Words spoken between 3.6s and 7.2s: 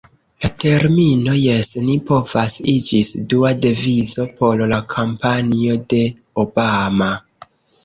devizo por la kampanjo de Obama.